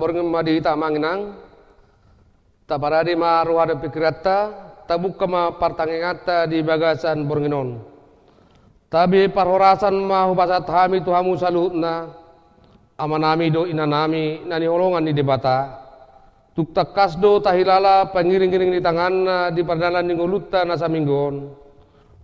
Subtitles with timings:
[0.00, 1.20] Salam, selamat bergema di kita manginang.
[2.64, 4.38] Tak paradi ma ruhada pikirata,
[4.88, 7.84] tabuk kama partangengata di bagasan bornginon.
[8.88, 12.16] Tabi parhorasan ma hubasat hami tuhamu salutna,
[12.96, 15.84] amanami do inanami nani holongan di debata.
[16.56, 21.52] Tuk takas do tahilala pangiring-giring di tangan di pardalan di ngoluta nasa minggon.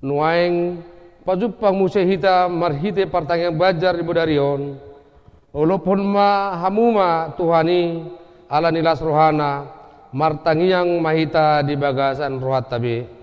[0.01, 0.81] Nuaing
[1.29, 4.86] pajupang musehita marhite partangeng bajar di bodarion.
[5.57, 8.05] Walaupun ma hamuma Tuhani
[8.45, 9.65] ala nilas rohana
[10.13, 13.16] martangiang mahita di bagasan rohat tabi.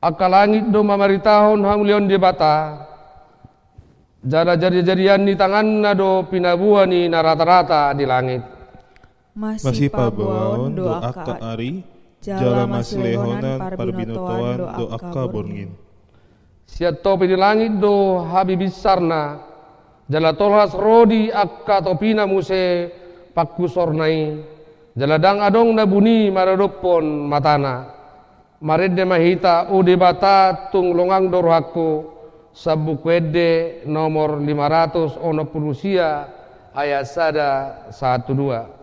[0.00, 2.88] Akalangit do mamaritahon hangulion di bata.
[4.24, 8.40] Jara jari-jarian di tangan na do pinabuhan ni narata-rata di langit.
[9.36, 11.84] Masih pabawaon do akka ari,
[12.24, 15.76] jala masilehonan parbinotoan do akka borngin.
[16.64, 19.36] Siat topi di langit do habi bisarna,
[20.08, 22.88] jala tolhas rodi akka topina muse
[23.36, 24.40] pakku sornai,
[24.96, 27.99] jala dang adong na buni maradopon matana.
[28.60, 32.12] Marinde mahita udibata tung longang dorhaku
[32.52, 35.48] sabukwede nomor 500 ono
[36.76, 37.48] ayat sada
[37.88, 38.79] 12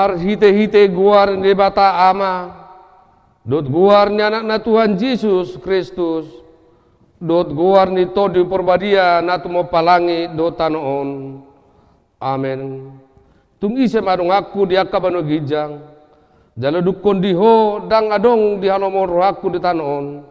[0.00, 2.56] Mar hite-hite guar ni bata ama.
[3.44, 6.24] Dot guar ni anak na Tuhan Yesus Kristus.
[7.20, 9.36] Dot guar ni to di perbadia na
[9.68, 11.08] palangi do tanoon.
[12.16, 12.60] Amen.
[13.60, 15.84] Tung ise marung aku di akabano gijang.
[16.56, 20.24] Jala dukon di ho dang adong di hanomo rohaku di tanoon.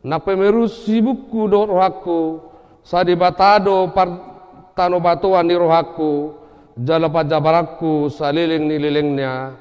[0.00, 2.40] Na pemerus sibukku do rohaku.
[2.88, 4.08] Sadi batado par
[4.72, 6.39] tano batuan di rohaku
[6.80, 9.54] jala pajabarakku saliling nililingnya.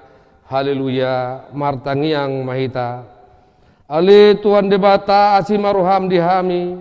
[0.49, 3.05] Haleluya martangiang mahita.
[3.85, 6.73] Ali Tuhan debata asimaruham dihami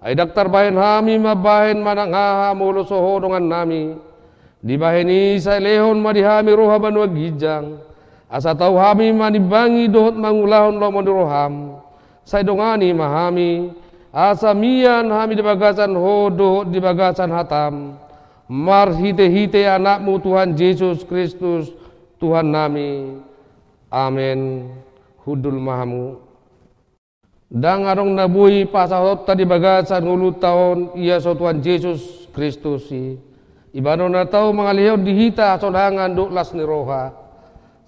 [0.00, 3.96] ay daktar bahen hami mabahen manang haha mulo soho dengan nami.
[4.62, 7.82] Di baheni sa lehon madihami roha banwa gijang.
[8.32, 11.54] Asa tau hami manibangi dohot mangulahon lo roham.
[12.24, 13.74] Say dongani mahami
[14.08, 17.98] asa mian hami di bagasan hodo di bagasan hatam
[18.52, 21.72] Mar hite-hite anakmu Tuhan Yesus Kristus
[22.20, 23.16] Tuhan nami.
[23.88, 24.68] Amin.
[25.24, 26.20] Hudul mahamu.
[27.48, 33.16] Dan arong nabui pasahot tadi bagasan ulu tahun ia so Tuhan Yesus Kristus si.
[33.72, 37.08] Ibano na tau mangalihaw dihita sodangan do las ni roha.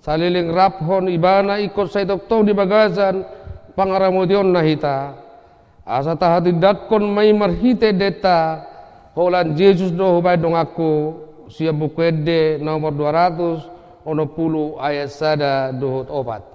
[0.01, 3.21] Saliling raphon ibana ikot sa itokto di bagasan
[3.77, 5.13] pangaramodion na hita.
[5.85, 8.73] Asa tahati datkon may marhite deta
[9.15, 11.15] holan Yesus do hubay dong aku
[11.49, 16.54] siya bukwede nomor 200 ono pulu ayat sada dohot opat.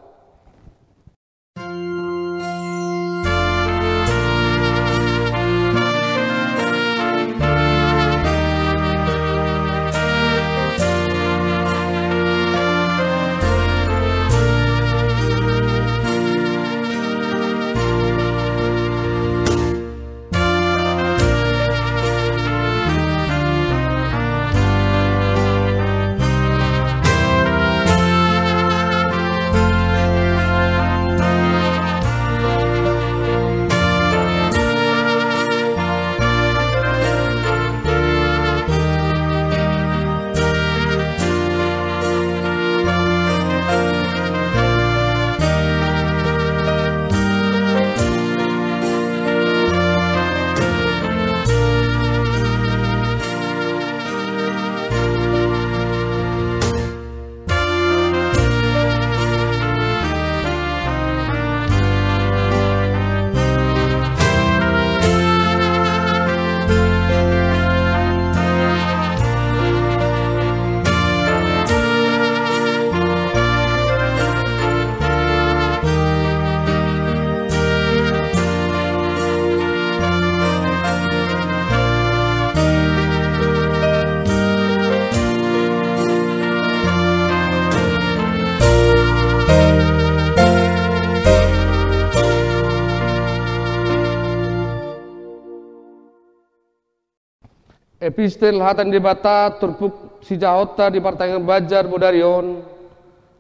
[98.20, 102.60] Epistel hatan di bata turpuk si jahota di partangan bajar bodarion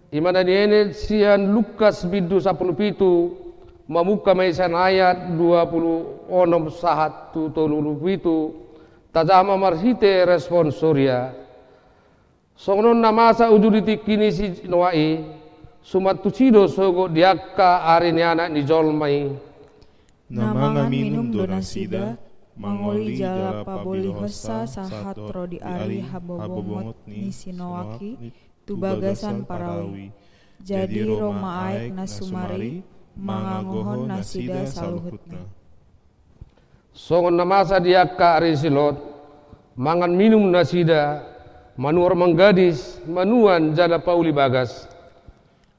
[0.07, 3.35] imana niene sian Lukas bidu sapuluh pitu
[3.91, 8.55] mamuka maisan ayat dua puluh onom sahat tu tolulu pitu.
[9.11, 11.35] Tajama marhite respon surya.
[12.55, 15.27] Songnon namasa ujuriti kini si noai
[15.83, 19.27] sumat tucido sogo diakka arini anak ni jolmai
[20.31, 22.15] nama minum donasida
[22.59, 28.35] mangoli jala paboli hosa sahatro di ari habobomot ni sinowaki
[28.67, 30.11] tubagasan parawi.
[30.59, 32.83] Jadi Roma aek nasumari
[33.15, 35.47] mangangohon nasida saluhutna.
[36.91, 38.99] Songon namasa diakka ari silot
[39.79, 41.23] mangan minum nasida
[41.79, 44.83] manuar menggadis manuan jala pauli bagas.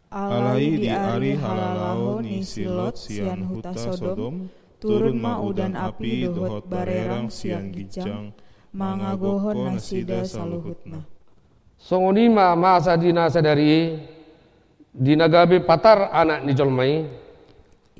[0.08, 4.48] Alai di ari halalau ni silot sian huta sodom
[4.80, 8.32] turun mau dan api dohot barerang siang gijang.
[8.72, 11.04] mangagohon nasida saluhutna.
[11.76, 14.00] songonima masa dina sadari
[14.90, 16.94] dina gabe patar anak ni jolmai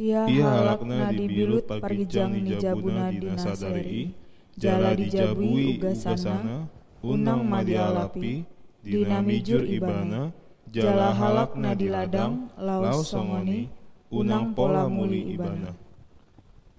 [0.00, 4.16] ia halakna dibilut pargijang ni jabuna dina sadari.
[4.56, 6.64] jala dijabui ugasana
[7.04, 8.44] unang madialapi
[8.80, 10.32] dina mijur ibana
[10.72, 13.68] jala halakna di ladang laus songoni
[14.12, 15.72] unang pola muli ibana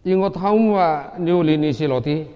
[0.06, 2.28] ingot haumwa niulini siloti.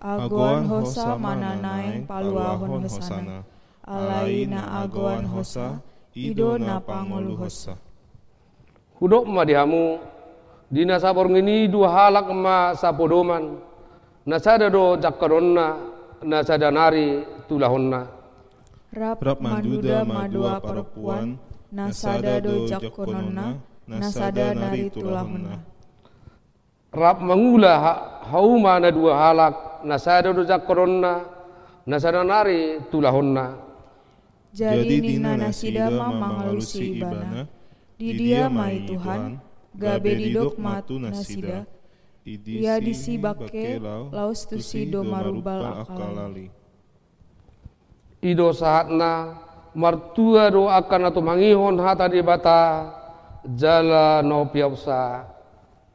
[0.00, 3.42] Agoan hosa mananaeng paluahon hosana.
[3.84, 5.80] alaina agoan hosa
[6.14, 7.76] ido na pangolu hosa.
[9.00, 9.98] hudok ma dihamu
[10.72, 13.58] dina sabor ngini dua halak ma sapodoman.
[14.24, 15.76] Nasada do jakkaronna
[16.24, 18.08] nasada nari tulahonna.
[18.88, 21.36] Rap, rap manduda madua perempuan
[21.68, 25.73] nasada do jakkononna nasada nari tulahonna
[26.94, 27.92] rap mangula ha,
[28.30, 31.26] hauma na dua halak nasada do jakoronna
[31.84, 33.60] nasada nari tulahonna.
[34.54, 37.50] Jadi nina nasida ma mangalusi ibana.
[37.94, 39.38] di dia mai Tuhan
[39.74, 41.66] gabe didok matu nasida.
[42.26, 46.48] ia disi bakke laus tusi do marubal akalali.
[48.24, 49.42] ido saatna
[49.74, 52.94] martua do akan atau mangihon hata di bata
[53.44, 55.28] jala no piausa.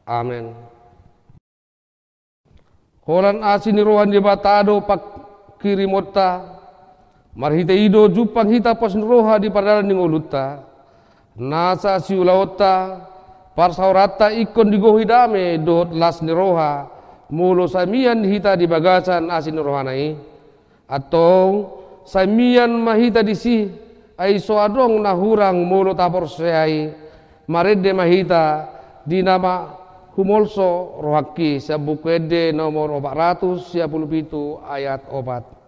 [0.03, 0.68] Amin
[3.09, 5.01] Horan asini rohan je batado pak
[5.57, 6.61] kiri mota.
[7.33, 10.61] Marhita ido jupang hita pas roha di padaran ning uluta.
[11.33, 13.01] Nasa si ulaota
[13.57, 16.85] parsaurata ikon digohi dame dot las ni roha.
[17.33, 20.13] Mulo samian hita di bagasan asin rohanai.
[20.85, 21.65] Atau
[22.05, 23.73] samian mahita di si
[24.21, 26.93] ai soadong na hurang mulo tapor seai.
[27.49, 28.69] Marede mahita
[29.01, 29.78] di nama
[30.19, 35.58] Humolso rohaki sabuku ede nomor 457 ayat obat.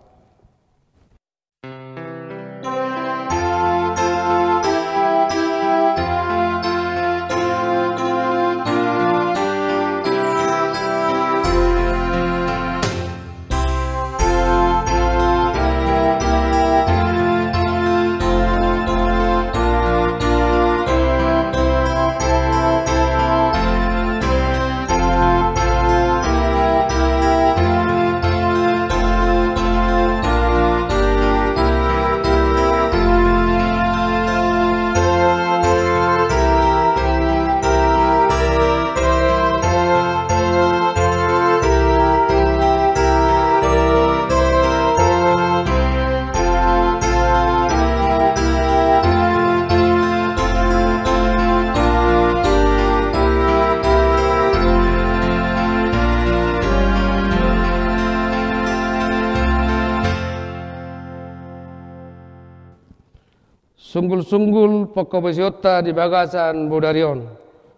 [64.91, 67.23] Sunggul-sunggul pokobesiota di bagasan Bodarion.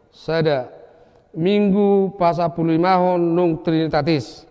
[0.09, 0.65] Sada
[1.37, 4.45] minggu pasapulimahon nung Trinitatis.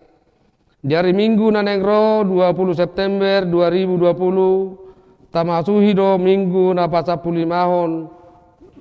[0.83, 8.11] Jari minggu nanengro 20 September 2020 tamasuhi do minggu na pasapulimahon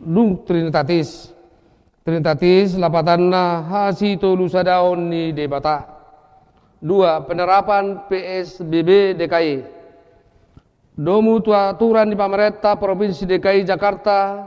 [0.05, 1.33] nung Trinitatis.
[2.01, 5.85] Trinitatis lapatanna hasi tolu sadaon ni debata.
[6.81, 9.80] Dua, penerapan PSBB DKI.
[10.91, 14.43] Domu tua aturan di pemerintah Provinsi DKI Jakarta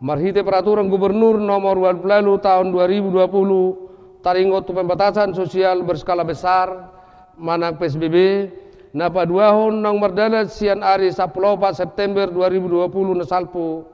[0.00, 6.88] marhite peraturan gubernur nomor 20 tahun 2020 taringot pembatasan sosial berskala besar
[7.36, 8.48] mana PSBB
[8.96, 13.84] napa dua hon nang merdana sian ari 14 September 2020 nasalpo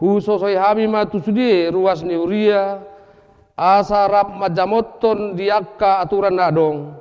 [0.00, 2.80] hu sosoi hami matu sudi ruas niuria
[3.60, 6.96] asarap majamoton diakka aturan nadong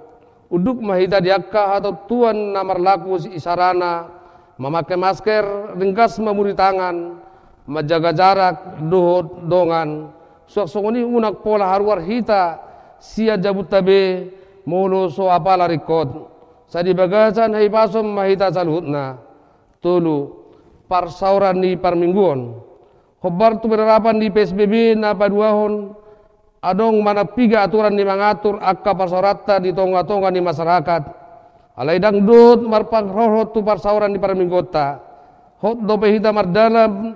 [0.49, 4.17] uduk mahita diakka atau tuan namar laku isarana.
[4.59, 7.15] Memakai masker ringkas memuri tangan
[7.63, 8.55] menjaga jarak
[8.91, 10.11] dohot dongan.
[10.49, 12.59] Sok ini unak pola harwar hita.
[12.99, 14.27] Sia jabut tabe
[14.67, 16.27] molo so apala rikot
[16.67, 19.17] sadi bagasan hai pasom mahita salhutna.
[19.79, 20.17] Tulu
[20.91, 22.59] parsauran ni parmingguon.
[23.19, 25.91] Khobar tu berarapan di PSBB na paduahon
[26.59, 31.03] adong mana piga aturan di mengatur akka pasorata di tonga-tonga di masyarakat.
[31.79, 34.99] Alai dangdut marpang rohot tu parsauran di parminggota.
[35.63, 37.15] Hot dope hita mardana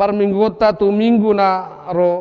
[0.00, 1.48] parminggota tu minggu na
[1.92, 2.12] ro.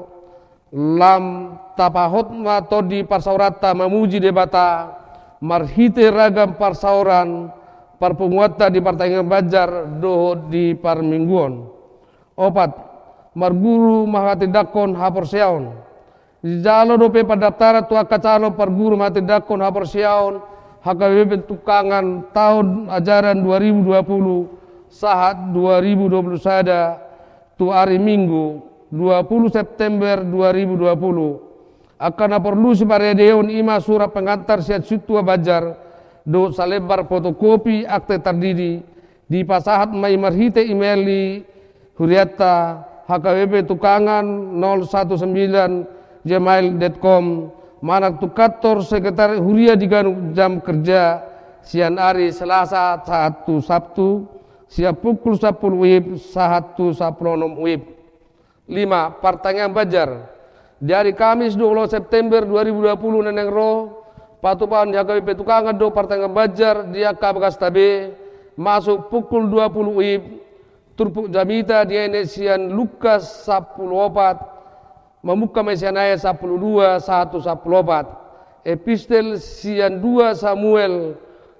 [0.75, 4.91] Lam tapahot ma to di parsaurata memuji debata
[5.39, 7.47] marhite ragam parsauran
[7.95, 11.53] parpunguata di partai bajar doho di parmingguon.
[12.36, 12.71] Opat
[13.31, 15.24] marguru mahati dakon hapor
[16.48, 20.39] Jalo dope pendaftaran tua kacalo per guru mati dakon hapor siaon.
[20.80, 26.96] HKBP tukangan tahun ajaran 2020 saat 2020 sada
[27.60, 28.63] tu hari Minggu
[28.96, 30.88] 20 September 2020
[32.00, 35.75] akan perlu si deon ima surat pengantar siat situa bajar
[36.24, 38.80] do salebar fotokopi akte terdiri
[39.27, 41.44] di pasahat mai marhite emaili
[42.00, 42.80] huriata
[43.12, 44.24] HKBP tukangan
[44.56, 49.86] 019 gmail.com manak tukator sekretar huria di
[50.33, 51.21] jam kerja
[51.62, 54.09] sian hari selasa satu sabtu.
[54.67, 57.88] Siap pukul 10 wib satu saplonom wib.
[58.67, 60.27] Lima pertanyaan bajar
[60.75, 64.03] dari Kamis 20 September 2020 neneng roh
[64.43, 68.12] patupan jaga petukangan do pertanyaan bajar dia kabagas tabe
[68.59, 70.24] masuk pukul 20 wib
[71.00, 74.57] turpuk jamita dia sian Lukas 10 opat
[75.25, 78.27] Membuka Mesianaya 12 1 14
[78.67, 81.17] epistel sian 2 Samuel.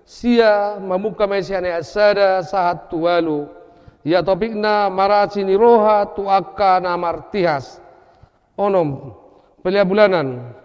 [0.07, 3.51] Sia membuka Mesianaya sada satu walu
[4.07, 7.83] ya topikna marasini roha tu akka namartihas
[8.55, 9.11] onom
[9.59, 10.55] pelia bulanan.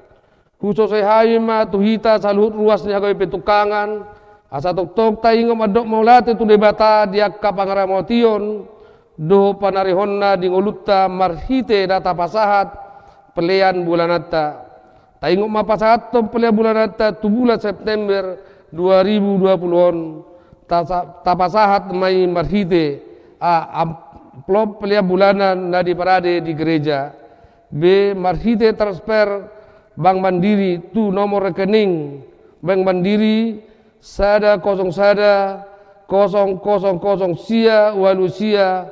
[0.62, 4.06] Khusus haima tu hita salut ruasnya kau petukangan.
[4.46, 8.68] Asa tok tok taingom adok maulate tu debata diakka pangaramotion
[9.16, 12.68] do panarihonna di ngolutta marhite data pasahat
[13.36, 14.46] pelian bulan atta
[15.20, 18.40] taingok mapasato pelian bulan atta tu bulan September
[18.72, 19.96] 2020 on
[21.22, 23.04] tapasahat mai marhite.
[23.42, 27.12] A amplop pelian bulanan nadi parade di gereja.
[27.72, 29.50] B marhite transfer
[29.92, 32.22] Bank Mandiri tu nomor rekening.
[32.62, 33.60] Bank Mandiri
[34.00, 35.66] sada kosong sada
[36.06, 38.88] kosong kosong kosong sia walu sia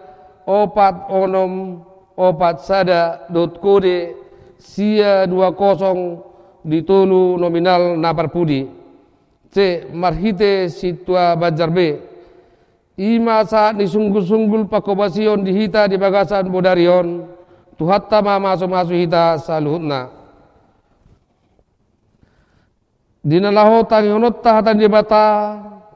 [0.51, 1.87] opat onom
[2.19, 4.19] opat sada dot kode
[4.59, 6.27] sia dua kosong
[6.67, 8.81] ditulu nominal napar pudi
[9.51, 9.83] C.
[9.91, 11.99] Marhite situa Banjar B.
[12.95, 17.27] Ima saat disunggul-sunggul pakobasion dihita di bagasan bodarion.
[17.75, 20.13] Tuhatta ma masuk-masuk hita saluhutna.
[23.27, 25.27] Dinalaho tangionot tahatan di bata.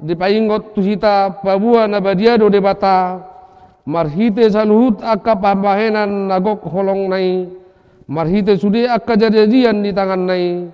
[0.03, 3.23] Di paingot tuhita pabua nabadiado di bata.
[3.85, 7.49] Marhite saluhut akka pambahenan nagok holong nai.
[8.09, 10.69] Marhite sudi akka jadian di tangan nai.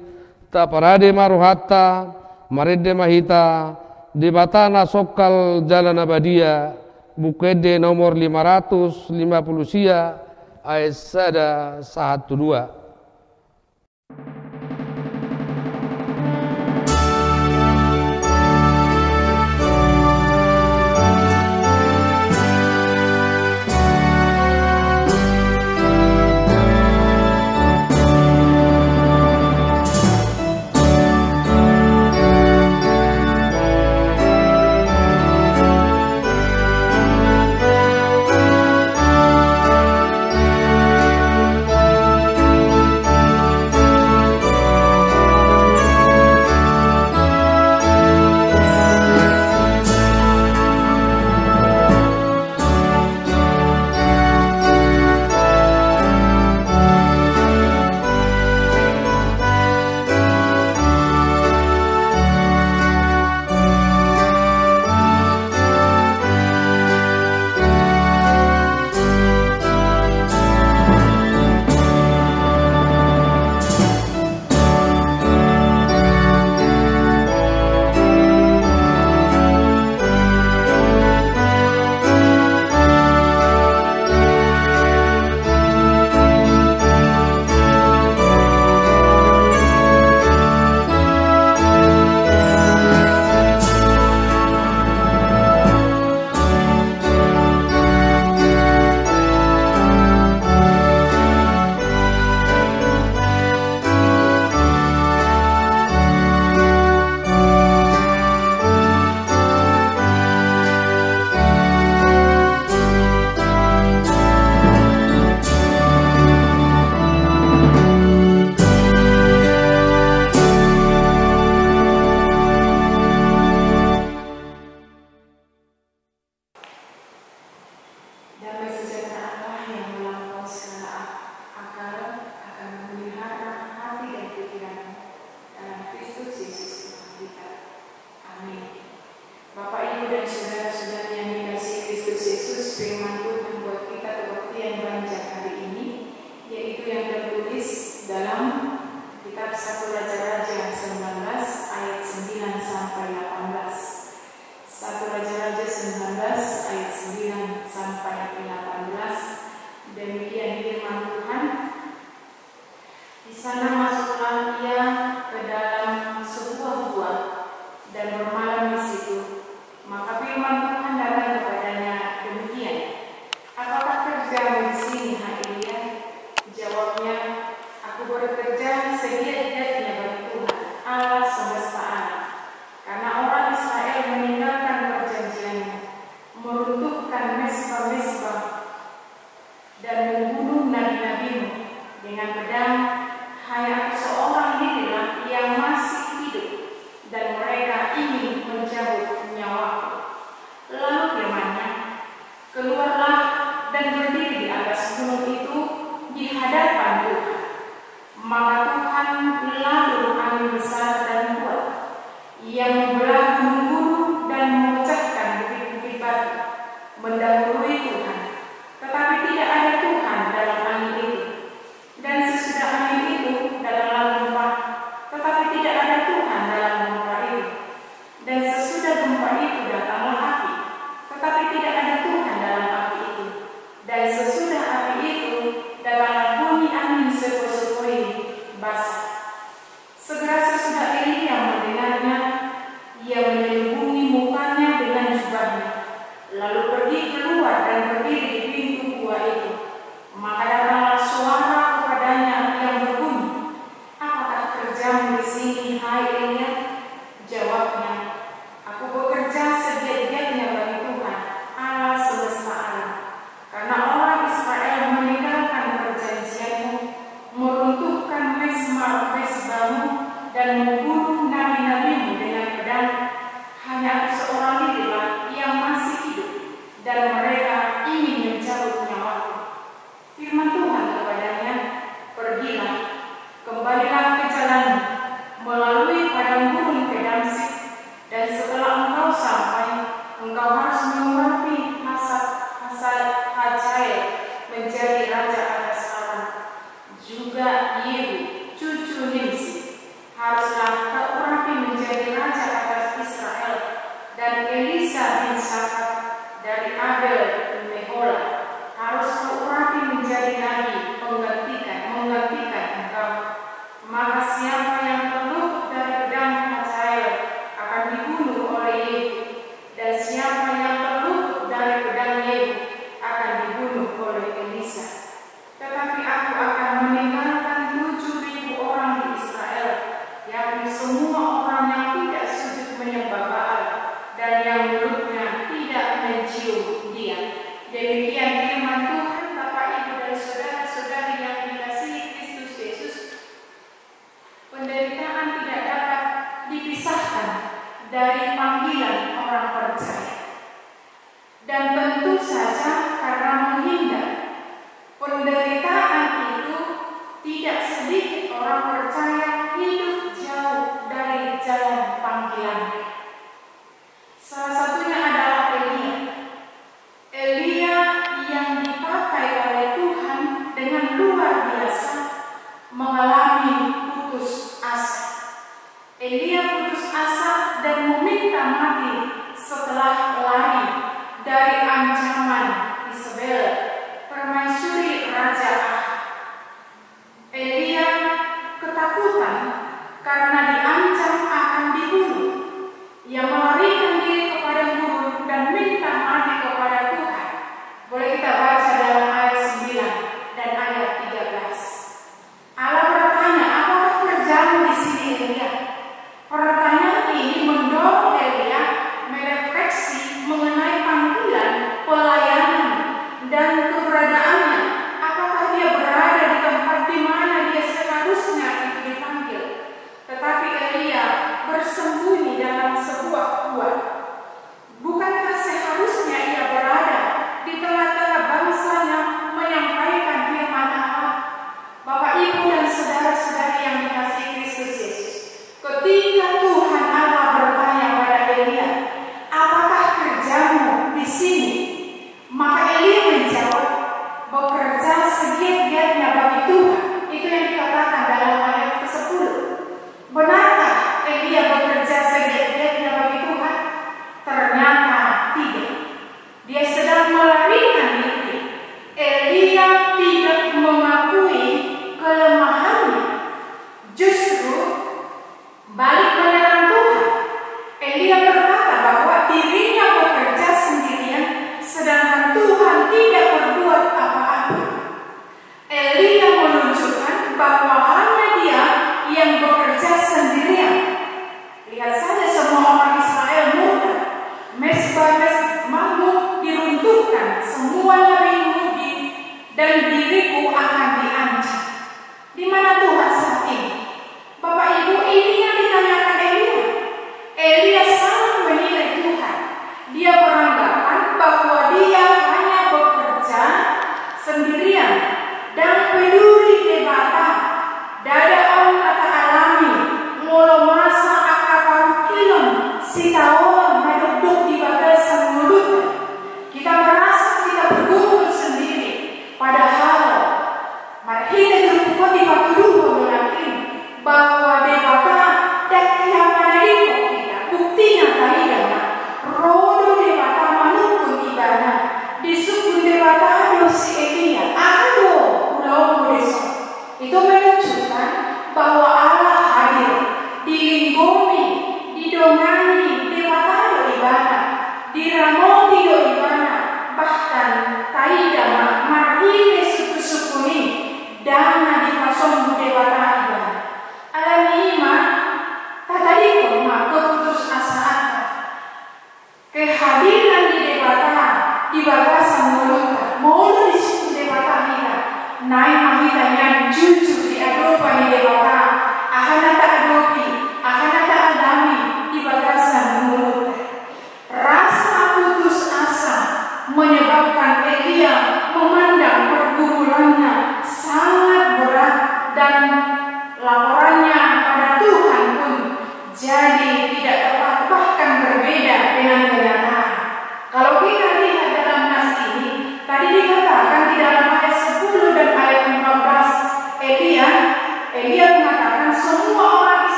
[0.50, 2.11] Ta parade maruhatta
[2.50, 3.79] Marede Mahita
[4.11, 6.75] di Batana Sokal Jalan Abadia
[7.14, 9.14] Bukede nomor 550
[9.62, 10.19] sia
[10.67, 12.79] ayat sada 12 dan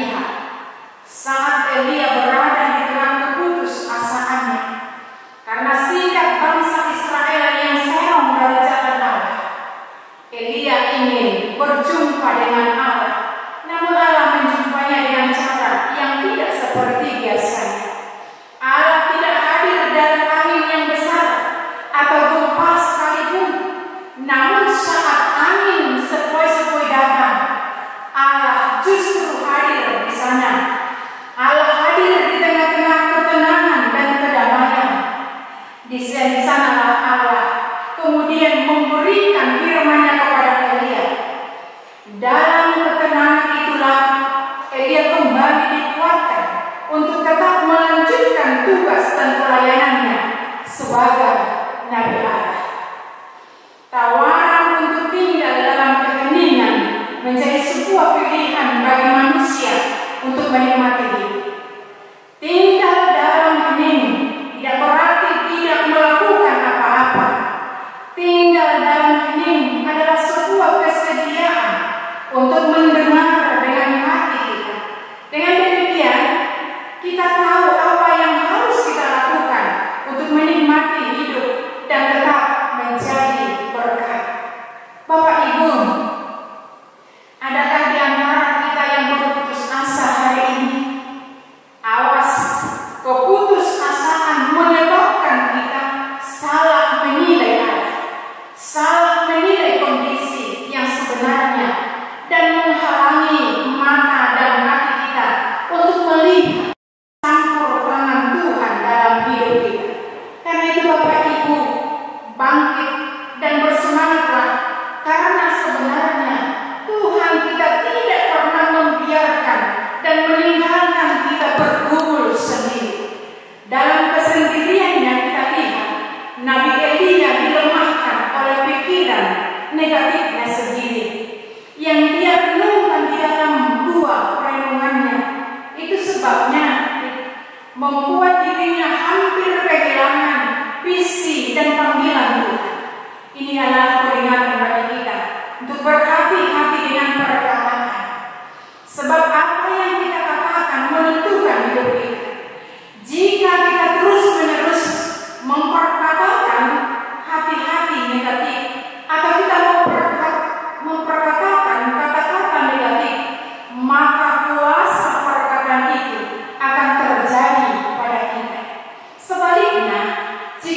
[0.00, 0.32] Lihat
[1.04, 2.39] saat Elia berada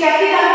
[0.03, 0.52] check it out.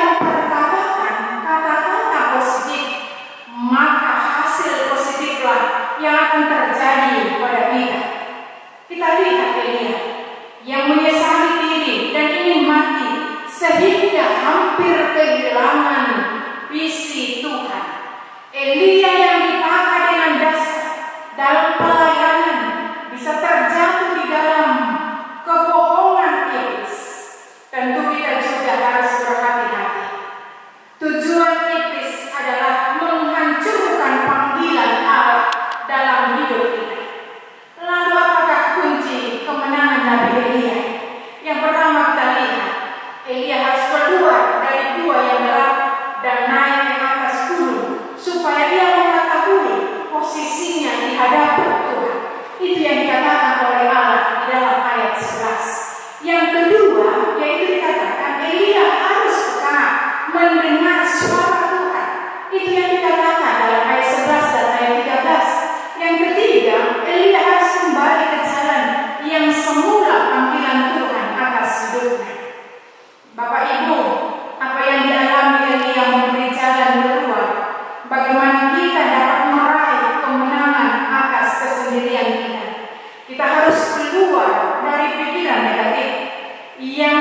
[86.80, 87.17] Yeah.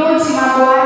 [0.00, 0.79] não te magoar.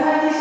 [0.00, 0.39] Somebody